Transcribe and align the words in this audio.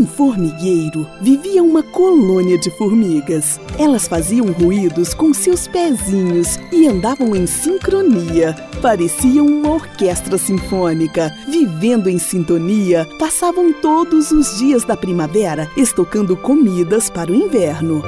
Num 0.00 0.06
formigueiro 0.06 1.06
vivia 1.20 1.62
uma 1.62 1.82
colônia 1.82 2.56
de 2.56 2.70
formigas. 2.70 3.60
Elas 3.78 4.08
faziam 4.08 4.50
ruídos 4.50 5.12
com 5.12 5.34
seus 5.34 5.68
pezinhos 5.68 6.58
e 6.72 6.88
andavam 6.88 7.36
em 7.36 7.46
sincronia. 7.46 8.54
Pareciam 8.80 9.46
uma 9.46 9.74
orquestra 9.74 10.38
sinfônica. 10.38 11.30
Vivendo 11.46 12.08
em 12.08 12.18
sintonia, 12.18 13.06
passavam 13.18 13.74
todos 13.74 14.32
os 14.32 14.56
dias 14.56 14.84
da 14.84 14.96
primavera 14.96 15.68
estocando 15.76 16.34
comidas 16.34 17.10
para 17.10 17.30
o 17.30 17.34
inverno. 17.34 18.02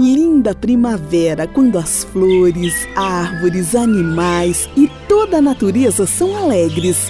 Linda 0.00 0.54
primavera, 0.56 1.46
quando 1.46 1.78
as 1.78 2.02
flores, 2.02 2.74
árvores, 2.96 3.76
animais 3.76 4.68
e 4.76 4.88
toda 5.08 5.38
a 5.38 5.42
natureza 5.42 6.06
são 6.06 6.36
alegres. 6.36 7.08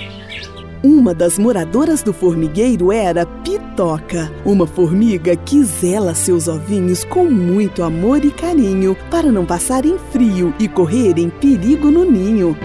Uma 0.82 1.12
das 1.14 1.38
moradoras 1.38 2.02
do 2.02 2.12
formigueiro 2.12 2.92
era 2.92 3.26
Pitoca, 3.26 4.30
uma 4.44 4.66
formiga 4.66 5.34
que 5.34 5.64
zela 5.64 6.14
seus 6.14 6.46
ovinhos 6.46 7.04
com 7.04 7.24
muito 7.24 7.82
amor 7.82 8.24
e 8.24 8.30
carinho 8.30 8.96
para 9.10 9.32
não 9.32 9.44
passarem 9.44 9.98
frio 10.12 10.54
e 10.60 10.68
correrem 10.68 11.28
perigo 11.28 11.90
no 11.90 12.04
ninho. 12.04 12.56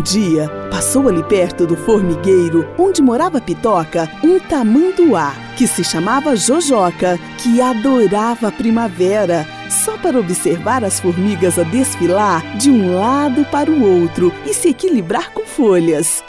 Um 0.00 0.02
dia, 0.02 0.48
passou 0.70 1.10
ali 1.10 1.22
perto 1.22 1.66
do 1.66 1.76
formigueiro 1.76 2.66
onde 2.78 3.02
morava 3.02 3.38
Pitoca 3.38 4.10
um 4.24 4.40
tamanduá 4.40 5.34
que 5.58 5.66
se 5.66 5.84
chamava 5.84 6.34
Jojoca, 6.34 7.18
que 7.36 7.60
adorava 7.60 8.48
a 8.48 8.52
primavera, 8.52 9.46
só 9.68 9.98
para 9.98 10.18
observar 10.18 10.82
as 10.82 10.98
formigas 10.98 11.58
a 11.58 11.64
desfilar 11.64 12.56
de 12.56 12.70
um 12.70 12.98
lado 12.98 13.44
para 13.50 13.70
o 13.70 13.82
outro 13.82 14.32
e 14.46 14.54
se 14.54 14.70
equilibrar 14.70 15.32
com 15.32 15.44
folhas. 15.44 16.24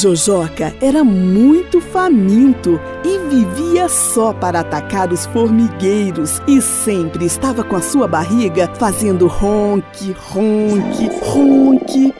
Jojoca 0.00 0.74
era 0.80 1.04
muito 1.04 1.78
faminto 1.78 2.80
e 3.04 3.18
vivia 3.28 3.86
só 3.86 4.32
para 4.32 4.60
atacar 4.60 5.12
os 5.12 5.26
formigueiros 5.26 6.40
e 6.48 6.62
sempre 6.62 7.26
estava 7.26 7.62
com 7.62 7.76
a 7.76 7.82
sua 7.82 8.08
barriga 8.08 8.66
fazendo 8.76 9.26
ronque, 9.26 10.12
ronque, 10.12 11.10
ronque. 11.20 12.14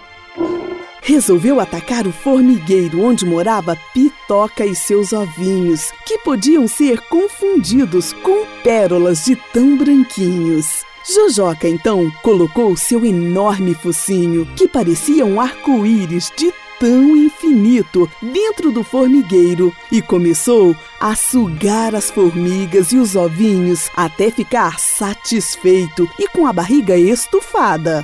Resolveu 1.01 1.58
atacar 1.58 2.06
o 2.06 2.12
formigueiro 2.12 3.03
onde 3.03 3.25
morava 3.25 3.75
Pitoca 3.95 4.67
e 4.67 4.75
seus 4.75 5.14
ovinhos, 5.14 5.91
que 6.05 6.19
podiam 6.19 6.69
ser 6.69 7.01
confundidos 7.08 8.12
com 8.12 8.45
pérolas 8.62 9.25
de 9.25 9.36
tão 9.55 9.78
branquinhos. 9.78 10.84
Jojoca 11.11 11.67
então 11.67 12.12
colocou 12.23 12.77
seu 12.77 13.06
enorme 13.06 13.73
focinho, 13.73 14.45
que 14.55 14.69
parecia 14.69 15.25
um 15.25 15.41
arco-íris 15.41 16.31
de 16.36 16.53
tão 16.81 17.14
infinito 17.14 18.11
dentro 18.23 18.73
do 18.73 18.83
formigueiro 18.83 19.70
e 19.92 20.00
começou 20.00 20.75
a 20.98 21.14
sugar 21.14 21.95
as 21.95 22.11
formigas 22.11 22.91
e 22.91 22.97
os 22.97 23.14
ovinhos 23.14 23.91
até 23.95 24.31
ficar 24.31 24.81
satisfeito 24.81 26.08
e 26.19 26.27
com 26.27 26.46
a 26.46 26.52
barriga 26.52 26.96
estufada. 26.96 28.02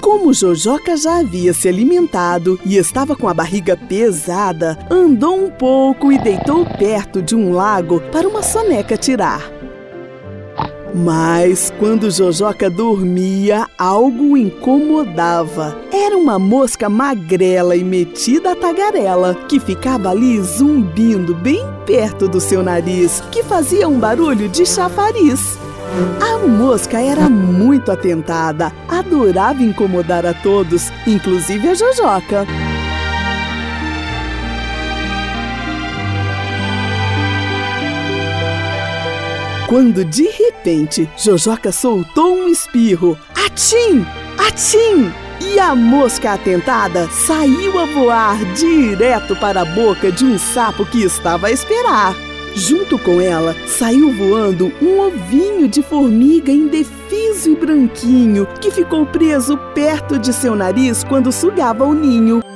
Como 0.00 0.32
Jojoca 0.32 0.96
já 0.96 1.18
havia 1.18 1.52
se 1.52 1.68
alimentado 1.68 2.58
e 2.64 2.76
estava 2.76 3.14
com 3.14 3.28
a 3.28 3.34
barriga 3.34 3.76
pesada, 3.76 4.78
andou 4.90 5.46
um 5.46 5.50
pouco 5.50 6.10
e 6.10 6.18
deitou 6.18 6.64
perto 6.64 7.20
de 7.20 7.36
um 7.36 7.52
lago 7.52 8.00
para 8.10 8.26
uma 8.26 8.42
soneca 8.42 8.96
tirar. 8.96 9.61
Mas 10.94 11.72
quando 11.78 12.10
Jojoca 12.10 12.68
dormia, 12.68 13.66
algo 13.78 14.32
o 14.32 14.36
incomodava. 14.36 15.78
Era 15.90 16.16
uma 16.16 16.38
mosca 16.38 16.88
magrela 16.88 17.74
e 17.74 17.82
metida 17.82 18.52
a 18.52 18.56
tagarela 18.56 19.34
que 19.48 19.58
ficava 19.58 20.10
ali 20.10 20.40
zumbindo 20.40 21.34
bem 21.34 21.64
perto 21.86 22.28
do 22.28 22.40
seu 22.40 22.62
nariz, 22.62 23.22
que 23.30 23.42
fazia 23.42 23.88
um 23.88 23.98
barulho 23.98 24.48
de 24.48 24.66
chafariz. 24.66 25.58
A 26.20 26.46
mosca 26.46 27.00
era 27.00 27.28
muito 27.28 27.90
atentada, 27.90 28.72
adorava 28.88 29.62
incomodar 29.62 30.24
a 30.24 30.32
todos, 30.32 30.90
inclusive 31.06 31.68
a 31.68 31.74
Jojoca. 31.74 32.46
Quando 39.72 40.04
de 40.04 40.28
repente 40.28 41.08
Jojoca 41.16 41.72
soltou 41.72 42.36
um 42.36 42.48
espirro. 42.48 43.18
Atim! 43.46 44.04
Atim! 44.36 45.10
E 45.40 45.58
a 45.58 45.74
mosca 45.74 46.34
atentada 46.34 47.08
saiu 47.08 47.78
a 47.78 47.86
voar 47.86 48.36
direto 48.52 49.34
para 49.36 49.62
a 49.62 49.64
boca 49.64 50.12
de 50.12 50.26
um 50.26 50.38
sapo 50.38 50.84
que 50.84 51.02
estava 51.02 51.46
a 51.46 51.50
esperar. 51.50 52.14
Junto 52.54 52.98
com 52.98 53.18
ela, 53.18 53.56
saiu 53.66 54.12
voando 54.12 54.70
um 54.82 55.00
ovinho 55.00 55.66
de 55.66 55.82
formiga 55.82 56.52
indefeso 56.52 57.52
e 57.52 57.56
branquinho 57.56 58.46
que 58.60 58.70
ficou 58.70 59.06
preso 59.06 59.56
perto 59.74 60.18
de 60.18 60.34
seu 60.34 60.54
nariz 60.54 61.02
quando 61.02 61.32
sugava 61.32 61.82
o 61.82 61.94
ninho. 61.94 62.51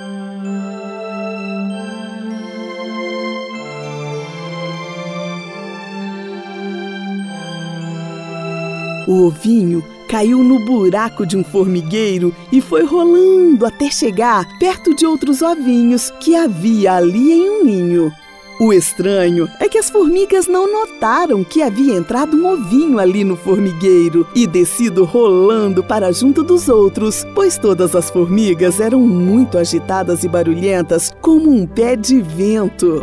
O 9.07 9.27
ovinho 9.27 9.85
caiu 10.09 10.43
no 10.43 10.65
buraco 10.65 11.27
de 11.27 11.37
um 11.37 11.45
formigueiro 11.45 12.35
e 12.51 12.61
foi 12.61 12.85
rolando 12.85 13.67
até 13.67 13.91
chegar 13.91 14.47
perto 14.59 14.95
de 14.95 15.07
outros 15.07 15.43
ovinhos 15.43 16.11
que 16.21 16.35
havia 16.35 16.95
ali 16.95 17.33
em 17.33 17.51
um 17.51 17.65
ninho. 17.65 18.13
O 18.59 18.73
estranho 18.73 19.47
é 19.61 19.69
que 19.69 19.77
as 19.77 19.91
formigas 19.91 20.47
não 20.47 20.73
notaram 20.73 21.45
que 21.45 21.61
havia 21.61 21.95
entrado 21.95 22.35
um 22.37 22.47
ovinho 22.47 22.99
ali 22.99 23.23
no 23.23 23.37
formigueiro 23.37 24.27
e 24.35 24.47
descido 24.47 25.05
rolando 25.05 25.85
para 25.85 26.11
junto 26.11 26.43
dos 26.43 26.67
outros, 26.67 27.27
pois 27.35 27.59
todas 27.59 27.95
as 27.95 28.09
formigas 28.09 28.81
eram 28.81 29.01
muito 29.01 29.59
agitadas 29.59 30.25
e 30.25 30.29
barulhentas 30.29 31.13
como 31.21 31.51
um 31.51 31.67
pé 31.67 31.97
de 31.97 32.23
vento. 32.23 33.03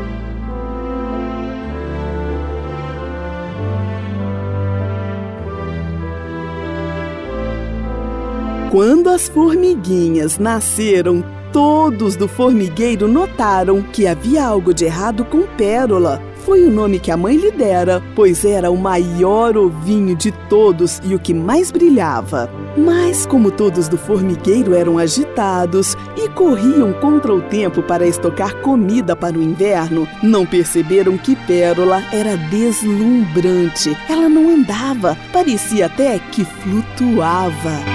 Quando 8.74 9.08
as 9.08 9.30
formiguinhas 9.30 10.40
nasceram, 10.40 11.24
todos 11.52 12.16
do 12.16 12.28
formigueiro 12.28 13.08
notaram 13.08 13.84
que 13.84 14.08
havia 14.08 14.44
algo 14.44 14.74
de 14.74 14.86
errado 14.86 15.24
com 15.24 15.44
Pérola. 15.44 16.20
Foi 16.38 16.64
o 16.64 16.72
nome 16.72 16.98
que 16.98 17.12
a 17.12 17.16
mãe 17.16 17.38
lhe 17.38 17.52
dera, 17.52 18.02
pois 18.16 18.44
era 18.44 18.72
o 18.72 18.76
maior 18.76 19.56
ovinho 19.56 20.16
de 20.16 20.32
todos 20.50 21.00
e 21.04 21.14
o 21.14 21.20
que 21.20 21.36
mais 21.36 21.70
brilhava. 21.70 22.50
Mas, 22.76 23.28
como 23.28 23.52
todos 23.52 23.88
do 23.88 23.96
formigueiro 23.96 24.74
eram 24.74 24.98
agitados 24.98 25.96
e 26.18 26.28
corriam 26.30 26.94
contra 26.94 27.32
o 27.32 27.44
tempo 27.44 27.84
para 27.84 28.08
estocar 28.08 28.56
comida 28.62 29.16
para 29.16 29.38
o 29.38 29.44
inverno, 29.44 30.08
não 30.24 30.48
perceberam 30.48 31.16
que 31.16 31.36
Pérola 31.36 32.02
era 32.12 32.36
deslumbrante. 32.36 33.96
Ela 34.10 34.28
não 34.28 34.50
andava, 34.50 35.16
parecia 35.32 35.86
até 35.86 36.18
que 36.18 36.44
flutuava. 36.44 37.93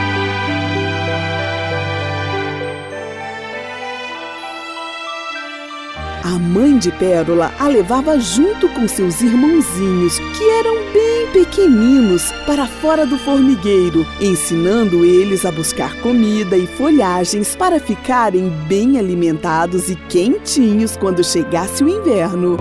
A 6.24 6.38
mãe 6.38 6.78
de 6.78 6.90
Pérola 6.92 7.52
a 7.58 7.68
levava 7.68 8.18
junto 8.18 8.68
com 8.70 8.88
seus 8.88 9.20
irmãozinhos, 9.20 10.18
que 10.18 10.50
eram 10.50 10.74
bem 10.92 11.26
pequeninos, 11.32 12.32
para 12.44 12.66
fora 12.66 13.06
do 13.06 13.16
formigueiro, 13.18 14.06
ensinando 14.20 15.04
eles 15.04 15.44
a 15.46 15.52
buscar 15.52 15.94
comida 16.00 16.56
e 16.56 16.66
folhagens 16.66 17.54
para 17.54 17.78
ficarem 17.78 18.48
bem 18.66 18.98
alimentados 18.98 19.88
e 19.88 19.94
quentinhos 19.94 20.96
quando 20.96 21.22
chegasse 21.22 21.84
o 21.84 21.88
inverno. 21.88 22.56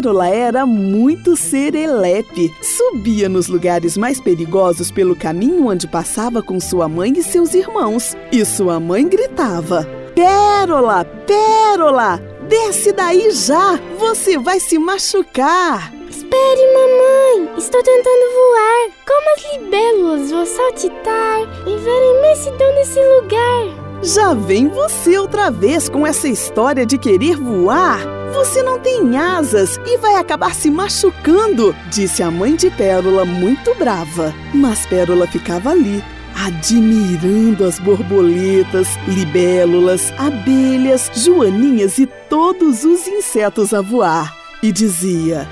Pérola 0.00 0.28
era 0.28 0.64
muito 0.64 1.36
serelepe. 1.36 2.50
Subia 2.62 3.28
nos 3.28 3.48
lugares 3.48 3.98
mais 3.98 4.18
perigosos 4.18 4.90
pelo 4.90 5.14
caminho 5.14 5.66
onde 5.66 5.86
passava 5.86 6.42
com 6.42 6.58
sua 6.58 6.88
mãe 6.88 7.12
e 7.18 7.22
seus 7.22 7.52
irmãos. 7.52 8.16
E 8.32 8.42
sua 8.46 8.80
mãe 8.80 9.06
gritava: 9.06 9.86
Pérola, 10.14 11.04
Pérola, 11.04 12.16
desce 12.48 12.92
daí 12.92 13.30
já! 13.30 13.78
Você 13.98 14.38
vai 14.38 14.58
se 14.58 14.78
machucar! 14.78 15.92
Espere, 16.08 16.72
mamãe! 16.72 17.58
Estou 17.58 17.82
tentando 17.82 18.32
voar! 18.32 18.90
Como 19.06 19.34
as 19.36 19.52
libélulas, 19.52 20.30
vou 20.30 20.46
saltitar 20.46 21.40
e 21.66 21.76
ver 21.76 21.90
a 21.90 22.18
imensidão 22.18 22.74
desse 22.74 23.00
lugar! 23.20 23.89
Já 24.02 24.32
vem 24.32 24.66
você 24.68 25.18
outra 25.18 25.50
vez 25.50 25.86
com 25.86 26.06
essa 26.06 26.26
história 26.26 26.86
de 26.86 26.96
querer 26.96 27.36
voar? 27.36 28.00
Você 28.32 28.62
não 28.62 28.78
tem 28.78 29.18
asas 29.18 29.78
e 29.84 29.98
vai 29.98 30.14
acabar 30.14 30.54
se 30.54 30.70
machucando, 30.70 31.76
disse 31.90 32.22
a 32.22 32.30
mãe 32.30 32.56
de 32.56 32.70
Pérola 32.70 33.26
muito 33.26 33.74
brava. 33.74 34.34
Mas 34.54 34.86
Pérola 34.86 35.26
ficava 35.26 35.72
ali, 35.72 36.02
admirando 36.34 37.62
as 37.62 37.78
borboletas, 37.78 38.88
libélulas, 39.06 40.10
abelhas, 40.16 41.10
joaninhas 41.14 41.98
e 41.98 42.06
todos 42.06 42.84
os 42.84 43.06
insetos 43.06 43.74
a 43.74 43.82
voar. 43.82 44.34
E 44.62 44.72
dizia: 44.72 45.46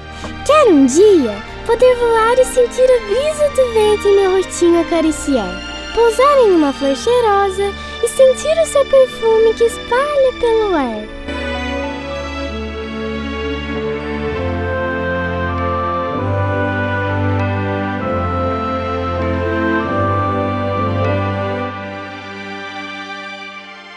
Quero 0.47 0.71
um 0.75 0.87
dia 0.87 1.37
poder 1.67 1.95
voar 1.97 2.39
e 2.39 2.45
sentir 2.47 2.81
a 2.81 3.01
brisa 3.05 3.49
do 3.51 3.75
vento 3.75 4.09
em 4.09 4.17
meu 4.17 4.31
rostinho 4.37 4.81
acariciar, 4.81 5.93
pousar 5.95 6.39
em 6.39 6.53
uma 6.53 6.73
flor 6.73 6.97
cheirosa 6.97 7.88
e 8.09 8.17
sentir 8.17 8.59
o 8.63 8.67
seu 8.67 8.85
perfume 8.87 9.55
que 9.55 9.65
espalha 9.65 10.33
pelo 10.41 10.75
ar. 10.75 11.05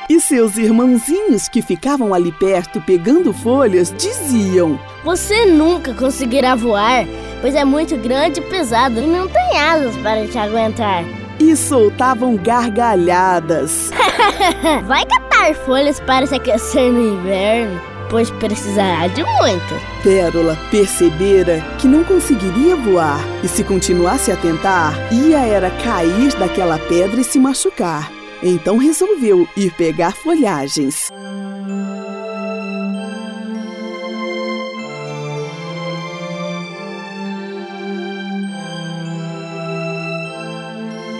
E 0.09 0.19
seus 0.19 0.57
irmãozinhos 0.57 1.47
que 1.47 1.61
ficavam 1.61 2.13
ali 2.13 2.33
perto 2.33 2.81
pegando 2.81 3.31
folhas 3.31 3.93
diziam: 3.97 4.77
Você 5.05 5.45
nunca 5.45 5.93
conseguirá 5.93 6.53
voar, 6.53 7.05
pois 7.39 7.55
é 7.55 7.63
muito 7.63 7.95
grande 7.95 8.41
e 8.41 8.43
pesado 8.43 8.99
e 8.99 9.07
não 9.07 9.29
tem 9.29 9.57
asas 9.57 9.95
para 9.97 10.27
te 10.27 10.37
aguentar. 10.37 11.20
E 11.41 11.55
soltavam 11.55 12.37
gargalhadas. 12.37 13.89
Vai 14.85 15.03
catar 15.07 15.55
folhas 15.65 15.99
para 15.99 16.27
se 16.27 16.35
aquecer 16.35 16.93
no 16.93 17.15
inverno, 17.15 17.81
pois 18.11 18.29
precisará 18.29 19.07
de 19.07 19.23
muito. 19.23 19.73
Pérola 20.03 20.55
percebera 20.69 21.59
que 21.79 21.87
não 21.87 22.03
conseguiria 22.03 22.75
voar 22.75 23.19
e 23.43 23.47
se 23.47 23.63
continuasse 23.63 24.31
a 24.31 24.37
tentar, 24.37 24.93
ia 25.11 25.39
era 25.39 25.71
cair 25.71 26.31
daquela 26.35 26.77
pedra 26.77 27.19
e 27.19 27.23
se 27.23 27.39
machucar. 27.39 28.11
Então 28.43 28.77
resolveu 28.77 29.47
ir 29.57 29.71
pegar 29.71 30.11
folhagens. 30.11 31.11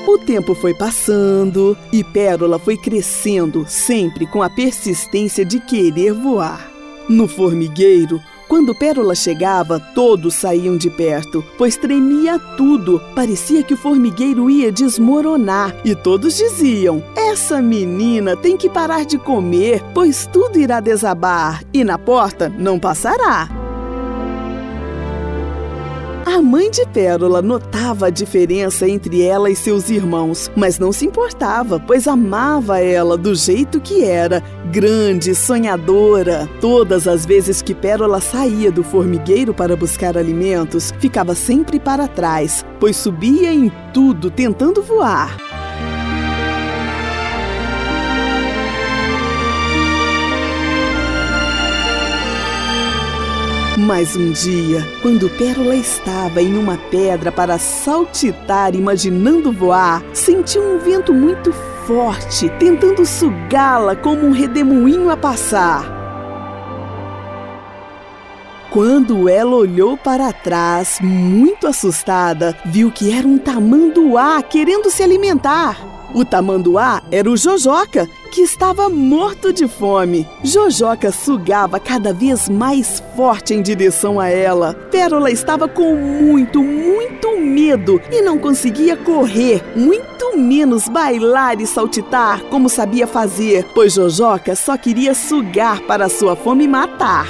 O 0.08 0.18
tempo 0.18 0.56
foi 0.56 0.74
passando 0.74 1.78
e 1.92 2.04
Pérola 2.04 2.58
foi 2.58 2.76
crescendo, 2.76 3.66
sempre 3.68 4.26
com 4.26 4.42
a 4.42 4.50
persistência 4.50 5.46
de 5.46 5.60
querer 5.60 6.12
voar. 6.12 6.70
No 7.08 7.28
formigueiro, 7.28 8.20
quando 8.48 8.76
Pérola 8.76 9.14
chegava, 9.14 9.80
todos 9.80 10.34
saíam 10.34 10.76
de 10.76 10.90
perto, 10.90 11.44
pois 11.58 11.78
tremia 11.78 12.40
tudo. 12.58 13.00
Parecia 13.16 13.64
que 13.64 13.76
o 13.76 13.78
formigueiro 13.78 14.50
ia 14.50 14.72
desmoronar. 14.72 15.74
E 15.86 15.96
todos 15.96 16.36
diziam: 16.36 17.04
Essa 17.16 17.62
menina 17.62 18.36
tem 18.36 18.58
que 18.58 18.70
parar 18.70 19.06
de 19.06 19.18
comer, 19.18 19.84
pois 19.94 20.26
tudo 20.26 20.60
irá 20.60 20.80
desabar 20.80 21.64
e 21.74 21.84
na 21.84 21.98
porta 21.98 22.50
não 22.50 22.80
passará. 22.80 23.61
A 26.34 26.42
mãe 26.42 26.72
de 26.72 26.86
Pérola 26.86 27.42
notava 27.42 28.08
a 28.08 28.10
diferença 28.10 28.88
entre 28.88 29.22
ela 29.22 29.50
e 29.50 29.56
seus 29.56 29.90
irmãos, 29.90 30.50
mas 30.56 30.80
não 30.80 30.90
se 30.94 31.06
importava, 31.06 31.78
pois 31.78 32.08
amava 32.08 32.80
ela 32.80 33.18
do 33.18 33.36
jeito 33.36 33.82
que 33.82 34.06
era, 34.06 34.42
grande, 34.72 35.36
sonhadora. 35.36 36.50
Todas 36.62 37.06
as 37.06 37.26
vezes 37.26 37.62
que 37.62 37.76
Pérola 37.76 38.22
saía 38.22 38.72
do 38.72 38.82
formigueiro 38.82 39.54
para 39.54 39.76
buscar 39.76 40.18
alimentos, 40.18 40.94
ficava 41.00 41.36
sempre 41.36 41.82
para 41.82 42.08
trás, 42.08 42.66
pois 42.80 42.96
subia 42.96 43.54
em 43.54 43.70
tudo 43.94 44.32
tentando 44.32 44.82
voar. 44.82 45.51
Mas 53.94 54.16
um 54.16 54.32
dia, 54.32 54.88
quando 55.02 55.30
Pérola 55.32 55.76
estava 55.76 56.42
em 56.42 56.58
uma 56.58 56.78
pedra 56.78 57.30
para 57.30 57.58
saltitar, 57.58 58.74
imaginando 58.74 59.52
voar, 59.52 60.02
sentiu 60.14 60.64
um 60.64 60.80
vento 60.80 61.14
muito 61.14 61.52
forte, 61.86 62.48
tentando 62.58 63.06
sugá-la 63.06 63.94
como 63.94 64.26
um 64.26 64.32
redemoinho 64.32 65.10
a 65.10 65.18
passar. 65.18 65.84
Quando 68.72 69.28
ela 69.28 69.58
olhou 69.58 69.98
para 69.98 70.32
trás, 70.32 71.00
muito 71.02 71.68
assustada, 71.68 72.58
viu 72.64 72.94
que 72.94 73.12
era 73.12 73.28
um 73.28 73.38
tamanduá 73.38 74.42
querendo 74.42 74.90
se 74.90 75.04
alimentar. 75.04 75.91
O 76.14 76.26
tamanduá 76.26 77.02
era 77.10 77.30
o 77.30 77.38
Jojoca, 77.38 78.10
que 78.32 78.42
estava 78.42 78.90
morto 78.90 79.54
de 79.54 79.68
fome. 79.68 80.28
Jojoca 80.44 81.12
sugava 81.12 81.80
cada 81.80 82.14
vez 82.14 82.50
mais 82.50 83.02
forte 83.16 83.54
em 83.54 83.62
direção 83.62 84.20
a 84.20 84.28
ela. 84.28 84.74
Pérola 84.92 85.32
estava 85.32 85.68
com 85.68 85.96
muito, 85.96 86.62
muito 86.62 87.40
medo 87.40 88.02
e 88.12 88.22
não 88.22 88.38
conseguia 88.38 88.98
correr, 88.98 89.64
muito 89.76 90.38
menos 90.38 90.88
bailar 90.88 91.60
e 91.62 91.68
saltitar 91.68 92.42
como 92.44 92.70
sabia 92.70 93.08
fazer, 93.08 93.66
pois 93.74 93.94
Jojoca 93.94 94.56
só 94.56 94.78
queria 94.78 95.14
sugar 95.14 95.82
para 95.82 96.10
sua 96.10 96.36
fome 96.36 96.68
matar. 96.68 97.28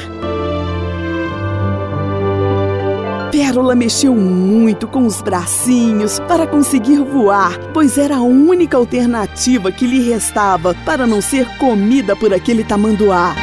Pérola 3.31 3.75
mexeu 3.75 4.13
muito 4.13 4.85
com 4.85 5.05
os 5.05 5.21
bracinhos 5.21 6.19
para 6.19 6.45
conseguir 6.45 6.97
voar, 6.97 7.57
pois 7.73 7.97
era 7.97 8.17
a 8.17 8.21
única 8.21 8.75
alternativa 8.75 9.71
que 9.71 9.87
lhe 9.87 10.01
restava 10.01 10.75
para 10.85 11.07
não 11.07 11.21
ser 11.21 11.47
comida 11.57 12.13
por 12.13 12.33
aquele 12.33 12.61
tamanduá. 12.61 13.33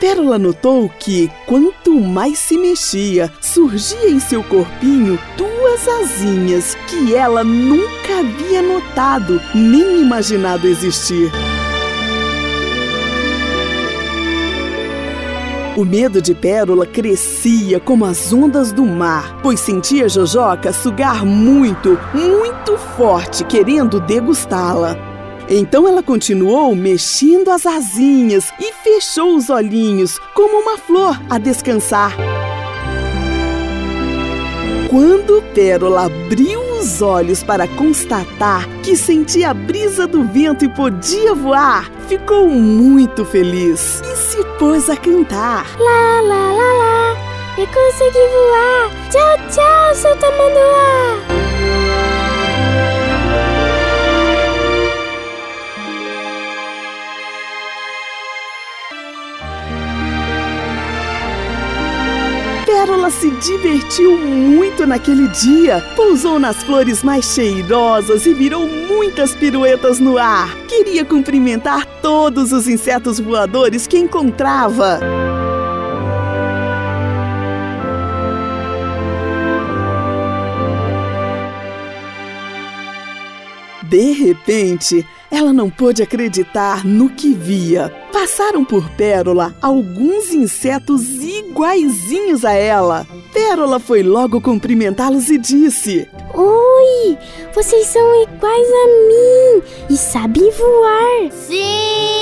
Pérola 0.00 0.40
notou 0.40 0.88
que, 0.88 1.30
quanto 1.46 2.00
mais 2.00 2.40
se 2.40 2.58
mexia, 2.58 3.32
surgia 3.40 4.10
em 4.10 4.18
seu 4.18 4.42
corpinho 4.42 5.16
duas 5.36 5.86
asinhas 6.02 6.76
que 6.88 7.14
ela 7.14 7.44
nunca 7.44 8.18
havia 8.18 8.60
notado 8.60 9.40
nem 9.54 10.00
imaginado 10.00 10.66
existir. 10.66 11.30
O 15.76 15.84
medo 15.84 16.22
de 16.22 16.34
Pérola 16.34 16.86
crescia 16.86 17.78
como 17.78 18.06
as 18.06 18.32
ondas 18.32 18.72
do 18.72 18.82
mar, 18.82 19.38
pois 19.42 19.60
sentia 19.60 20.08
Jojoca 20.08 20.72
sugar 20.72 21.22
muito, 21.22 22.00
muito 22.14 22.78
forte, 22.96 23.44
querendo 23.44 24.00
degustá-la. 24.00 24.96
Então 25.50 25.86
ela 25.86 26.02
continuou 26.02 26.74
mexendo 26.74 27.50
as 27.50 27.66
asinhas 27.66 28.50
e 28.58 28.72
fechou 28.72 29.36
os 29.36 29.50
olhinhos, 29.50 30.18
como 30.32 30.62
uma 30.62 30.78
flor 30.78 31.20
a 31.28 31.36
descansar. 31.36 32.16
Quando 34.88 35.42
Pérola 35.54 36.06
abriu 36.06 36.58
os 36.80 37.02
olhos 37.02 37.42
para 37.42 37.68
constatar 37.68 38.66
que 38.82 38.96
sentia 38.96 39.50
a 39.50 39.54
brisa 39.54 40.06
do 40.06 40.24
vento 40.24 40.64
e 40.64 40.70
podia 40.70 41.34
voar, 41.34 41.90
ficou 42.08 42.48
muito 42.48 43.26
feliz 43.26 44.00
se 44.36 44.44
pôs 44.58 44.90
a 44.90 44.96
cantar. 44.96 45.64
Lá, 45.78 46.20
lá, 46.20 46.52
lá, 46.52 46.72
lá, 46.74 47.16
eu 47.56 47.66
consegui 47.68 48.26
voar. 48.28 48.90
Tchau, 49.10 49.48
tchau, 49.50 49.94
seu 49.94 50.14
tamanduá. 50.16 51.25
Pérola 62.86 63.10
se 63.10 63.32
divertiu 63.32 64.16
muito 64.16 64.86
naquele 64.86 65.26
dia. 65.26 65.82
Pousou 65.96 66.38
nas 66.38 66.62
flores 66.62 67.02
mais 67.02 67.24
cheirosas 67.24 68.24
e 68.26 68.32
virou 68.32 68.64
muitas 68.68 69.34
piruetas 69.34 69.98
no 69.98 70.16
ar. 70.16 70.54
Queria 70.68 71.04
cumprimentar 71.04 71.84
todos 72.00 72.52
os 72.52 72.68
insetos 72.68 73.18
voadores 73.18 73.88
que 73.88 73.98
encontrava. 73.98 75.00
De 83.88 84.12
repente, 84.12 85.06
ela 85.30 85.52
não 85.52 85.70
pôde 85.70 86.02
acreditar 86.02 86.84
no 86.84 87.10
que 87.10 87.32
via. 87.32 87.92
Passaram 88.12 88.64
por 88.64 88.88
Pérola 88.90 89.54
alguns 89.60 90.32
insetos 90.32 91.02
iguaizinhos 91.22 92.44
a 92.44 92.52
ela. 92.52 93.06
Pérola 93.32 93.78
foi 93.78 94.02
logo 94.02 94.40
cumprimentá-los 94.40 95.28
e 95.28 95.38
disse: 95.38 96.08
Oi, 96.34 97.18
vocês 97.54 97.86
são 97.86 98.22
iguais 98.22 98.68
a 98.68 98.86
mim 99.08 99.62
e 99.90 99.96
sabem 99.96 100.50
voar. 100.50 101.30
Sim! 101.32 102.15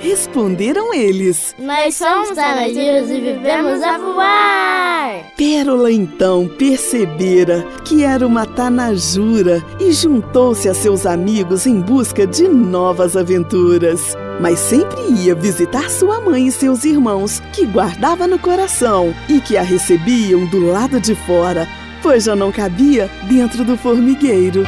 Responderam 0.00 0.94
eles. 0.94 1.54
Nós 1.58 1.96
somos 1.96 2.30
tanajuras 2.30 3.10
e 3.10 3.20
vivemos 3.20 3.82
a 3.82 3.98
voar! 3.98 5.24
Pérola 5.36 5.92
então 5.92 6.48
percebera 6.48 7.66
que 7.84 8.04
era 8.04 8.26
uma 8.26 8.46
tanajura 8.46 9.64
e 9.80 9.92
juntou-se 9.92 10.68
a 10.68 10.74
seus 10.74 11.04
amigos 11.04 11.66
em 11.66 11.80
busca 11.80 12.26
de 12.26 12.46
novas 12.46 13.16
aventuras. 13.16 14.16
Mas 14.40 14.58
sempre 14.60 15.00
ia 15.10 15.34
visitar 15.34 15.90
sua 15.90 16.20
mãe 16.20 16.46
e 16.46 16.52
seus 16.52 16.84
irmãos, 16.84 17.40
que 17.52 17.66
guardava 17.66 18.26
no 18.26 18.38
coração 18.38 19.12
e 19.28 19.40
que 19.40 19.56
a 19.56 19.62
recebiam 19.62 20.46
do 20.46 20.70
lado 20.70 21.00
de 21.00 21.14
fora, 21.14 21.66
pois 22.02 22.24
já 22.24 22.36
não 22.36 22.52
cabia 22.52 23.10
dentro 23.28 23.64
do 23.64 23.76
formigueiro. 23.76 24.62